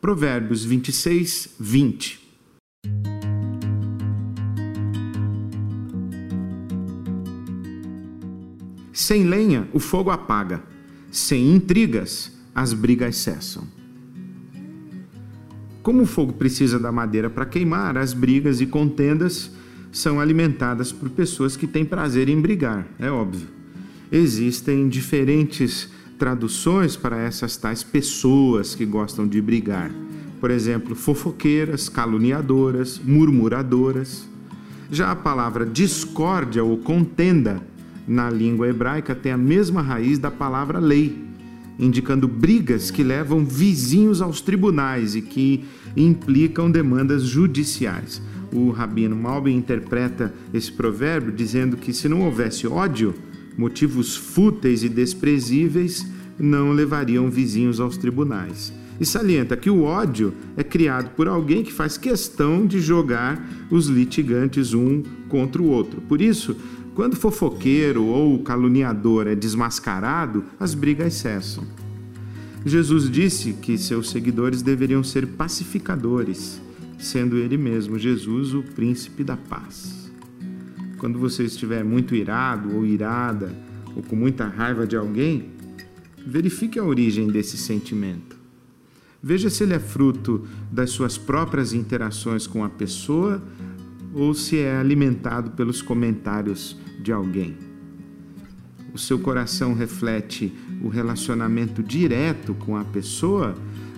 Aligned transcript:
Provérbios 0.00 0.64
26, 0.64 1.56
20. 1.58 2.28
Sem 8.92 9.24
lenha, 9.24 9.68
o 9.72 9.80
fogo 9.80 10.10
apaga. 10.10 10.62
Sem 11.10 11.52
intrigas, 11.52 12.30
as 12.54 12.72
brigas 12.72 13.16
cessam. 13.16 13.66
Como 15.82 16.02
o 16.02 16.06
fogo 16.06 16.32
precisa 16.32 16.78
da 16.78 16.92
madeira 16.92 17.28
para 17.28 17.46
queimar, 17.46 17.96
as 17.96 18.12
brigas 18.12 18.60
e 18.60 18.66
contendas 18.66 19.50
são 19.90 20.20
alimentadas 20.20 20.92
por 20.92 21.10
pessoas 21.10 21.56
que 21.56 21.66
têm 21.66 21.84
prazer 21.84 22.28
em 22.28 22.40
brigar, 22.40 22.86
é 23.00 23.10
óbvio. 23.10 23.48
Existem 24.12 24.88
diferentes 24.88 25.90
traduções 26.18 26.96
para 26.96 27.16
essas 27.16 27.56
tais 27.56 27.82
pessoas 27.82 28.74
que 28.74 28.84
gostam 28.84 29.26
de 29.26 29.40
brigar. 29.40 29.90
Por 30.40 30.50
exemplo, 30.50 30.94
fofoqueiras, 30.94 31.88
caluniadoras, 31.88 33.00
murmuradoras. 33.02 34.26
Já 34.90 35.10
a 35.10 35.16
palavra 35.16 35.64
discórdia 35.64 36.64
ou 36.64 36.76
contenda 36.78 37.62
na 38.06 38.30
língua 38.30 38.68
hebraica 38.68 39.14
tem 39.14 39.32
a 39.32 39.36
mesma 39.36 39.82
raiz 39.82 40.18
da 40.18 40.30
palavra 40.30 40.78
lei, 40.78 41.24
indicando 41.78 42.26
brigas 42.26 42.90
que 42.90 43.02
levam 43.02 43.44
vizinhos 43.44 44.22
aos 44.22 44.40
tribunais 44.40 45.14
e 45.14 45.22
que 45.22 45.64
implicam 45.96 46.70
demandas 46.70 47.24
judiciais. 47.24 48.22
O 48.52 48.70
rabino 48.70 49.14
Malbim 49.14 49.56
interpreta 49.56 50.32
esse 50.54 50.72
provérbio 50.72 51.30
dizendo 51.30 51.76
que 51.76 51.92
se 51.92 52.08
não 52.08 52.22
houvesse 52.22 52.66
ódio, 52.66 53.14
motivos 53.58 54.16
fúteis 54.16 54.84
e 54.84 54.88
desprezíveis 54.88 56.06
não 56.38 56.70
levariam 56.70 57.28
vizinhos 57.28 57.80
aos 57.80 57.96
tribunais. 57.96 58.72
E 59.00 59.04
salienta 59.04 59.56
que 59.56 59.68
o 59.68 59.82
ódio 59.82 60.32
é 60.56 60.62
criado 60.62 61.10
por 61.10 61.28
alguém 61.28 61.62
que 61.64 61.72
faz 61.72 61.98
questão 61.98 62.66
de 62.66 62.80
jogar 62.80 63.44
os 63.70 63.86
litigantes 63.86 64.72
um 64.72 65.02
contra 65.28 65.60
o 65.60 65.66
outro. 65.66 66.00
Por 66.02 66.20
isso, 66.20 66.56
quando 66.94 67.16
fofoqueiro 67.16 68.04
ou 68.06 68.38
caluniador 68.40 69.26
é 69.26 69.34
desmascarado, 69.34 70.44
as 70.58 70.74
brigas 70.74 71.14
cessam. 71.14 71.64
Jesus 72.64 73.08
disse 73.08 73.52
que 73.52 73.78
seus 73.78 74.10
seguidores 74.10 74.62
deveriam 74.62 75.02
ser 75.04 75.26
pacificadores, 75.26 76.60
sendo 76.98 77.36
ele 77.36 77.56
mesmo, 77.56 77.98
Jesus, 77.98 78.52
o 78.52 78.62
príncipe 78.62 79.22
da 79.22 79.36
paz. 79.36 79.97
Quando 80.98 81.18
você 81.18 81.44
estiver 81.44 81.84
muito 81.84 82.14
irado 82.14 82.74
ou 82.74 82.84
irada, 82.84 83.54
ou 83.94 84.02
com 84.02 84.16
muita 84.16 84.46
raiva 84.46 84.86
de 84.86 84.96
alguém, 84.96 85.50
verifique 86.26 86.78
a 86.78 86.84
origem 86.84 87.28
desse 87.28 87.56
sentimento. 87.56 88.36
Veja 89.22 89.48
se 89.48 89.64
ele 89.64 89.74
é 89.74 89.78
fruto 89.78 90.46
das 90.70 90.90
suas 90.90 91.16
próprias 91.16 91.72
interações 91.72 92.46
com 92.46 92.64
a 92.64 92.68
pessoa 92.68 93.42
ou 94.14 94.34
se 94.34 94.58
é 94.58 94.76
alimentado 94.76 95.50
pelos 95.52 95.82
comentários 95.82 96.76
de 97.00 97.12
alguém. 97.12 97.56
O 98.92 98.98
seu 98.98 99.18
coração 99.18 99.74
reflete 99.74 100.52
o 100.82 100.88
relacionamento 100.88 101.82
direto 101.82 102.54
com 102.54 102.76
a 102.76 102.84
pessoa 102.84 103.54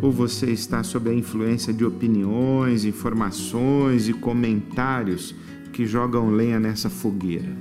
ou 0.00 0.12
você 0.12 0.50
está 0.50 0.82
sob 0.82 1.10
a 1.10 1.14
influência 1.14 1.72
de 1.72 1.84
opiniões, 1.84 2.84
informações 2.84 4.08
e 4.08 4.12
comentários 4.12 5.34
que 5.74 5.84
jogam 5.84 6.30
lenha 6.30 6.60
nessa 6.60 6.88
fogueira? 6.88 7.52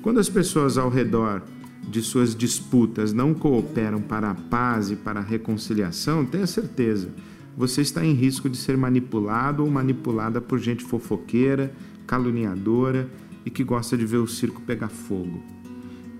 Quando 0.00 0.20
as 0.20 0.28
pessoas 0.28 0.78
ao 0.78 0.88
redor 0.88 1.42
de 1.82 2.00
suas 2.00 2.36
disputas 2.36 3.12
não 3.12 3.34
cooperam 3.34 4.00
para 4.00 4.30
a 4.30 4.34
paz 4.34 4.92
e 4.92 4.96
para 4.96 5.18
a 5.18 5.22
reconciliação, 5.22 6.24
tenha 6.24 6.46
certeza, 6.46 7.12
você 7.56 7.80
está 7.80 8.04
em 8.04 8.14
risco 8.14 8.48
de 8.48 8.56
ser 8.56 8.76
manipulado 8.76 9.64
ou 9.64 9.70
manipulada 9.70 10.40
por 10.40 10.60
gente 10.60 10.84
fofoqueira, 10.84 11.72
caluniadora 12.06 13.10
e 13.44 13.50
que 13.50 13.64
gosta 13.64 13.96
de 13.98 14.06
ver 14.06 14.18
o 14.18 14.28
circo 14.28 14.60
pegar 14.62 14.88
fogo. 14.88 15.42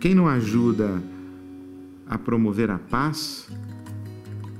Quem 0.00 0.12
não 0.12 0.26
ajuda 0.26 1.00
a 2.04 2.18
promover 2.18 2.68
a 2.68 2.78
paz, 2.78 3.48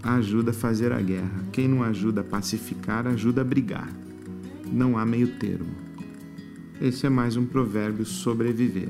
ajuda 0.01 0.53
a 0.53 0.55
fazer 0.55 0.93
a 0.93 1.01
guerra. 1.01 1.45
Quem 1.51 1.67
não 1.67 1.83
ajuda 1.83 2.21
a 2.21 2.25
pacificar, 2.25 3.09
ajuda 3.09 3.41
a 3.41 3.45
brigar. 3.45 3.89
Não 4.73 4.97
há 4.97 5.05
meio 5.05 5.27
termo. 5.39 5.90
Esse 6.81 7.07
é 7.07 7.11
mais 7.11 7.37
um 7.37 7.45
provérbio 7.45 8.07
sobreviver, 8.07 8.89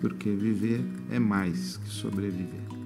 porque 0.00 0.28
viver 0.28 0.80
é 1.08 1.20
mais 1.20 1.76
que 1.76 1.88
sobreviver. 1.88 2.77